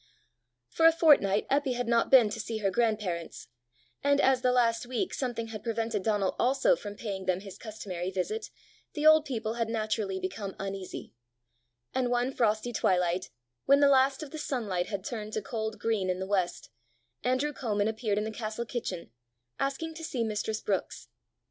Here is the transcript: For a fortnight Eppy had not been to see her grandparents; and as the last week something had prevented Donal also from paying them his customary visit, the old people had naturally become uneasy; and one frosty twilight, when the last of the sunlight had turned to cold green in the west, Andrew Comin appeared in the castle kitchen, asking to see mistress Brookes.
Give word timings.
For 0.67 0.87
a 0.87 0.91
fortnight 0.91 1.45
Eppy 1.51 1.73
had 1.75 1.87
not 1.87 2.09
been 2.09 2.31
to 2.31 2.39
see 2.39 2.57
her 2.57 2.71
grandparents; 2.71 3.49
and 4.03 4.19
as 4.19 4.41
the 4.41 4.51
last 4.51 4.87
week 4.87 5.13
something 5.13 5.49
had 5.49 5.61
prevented 5.63 6.01
Donal 6.01 6.35
also 6.39 6.75
from 6.75 6.95
paying 6.95 7.25
them 7.27 7.41
his 7.41 7.59
customary 7.59 8.09
visit, 8.09 8.49
the 8.93 9.05
old 9.05 9.25
people 9.25 9.53
had 9.53 9.69
naturally 9.69 10.19
become 10.19 10.55
uneasy; 10.57 11.13
and 11.93 12.09
one 12.09 12.33
frosty 12.33 12.73
twilight, 12.73 13.29
when 13.65 13.79
the 13.79 13.89
last 13.89 14.23
of 14.23 14.31
the 14.31 14.39
sunlight 14.39 14.87
had 14.87 15.03
turned 15.05 15.33
to 15.33 15.41
cold 15.43 15.77
green 15.77 16.09
in 16.09 16.17
the 16.17 16.25
west, 16.25 16.71
Andrew 17.23 17.53
Comin 17.53 17.87
appeared 17.87 18.17
in 18.17 18.23
the 18.23 18.31
castle 18.31 18.65
kitchen, 18.65 19.11
asking 19.59 19.93
to 19.93 20.03
see 20.03 20.23
mistress 20.23 20.61
Brookes. 20.61 21.09